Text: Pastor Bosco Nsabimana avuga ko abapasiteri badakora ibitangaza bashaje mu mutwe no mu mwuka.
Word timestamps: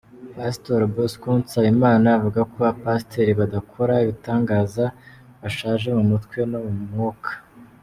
Pastor 0.35 0.79
Bosco 0.95 1.29
Nsabimana 1.41 2.07
avuga 2.17 2.39
ko 2.51 2.57
abapasiteri 2.61 3.31
badakora 3.39 3.93
ibitangaza 4.03 4.85
bashaje 5.41 5.87
mu 5.97 6.03
mutwe 6.11 6.39
no 6.51 6.59
mu 6.65 6.73
mwuka. 6.85 7.31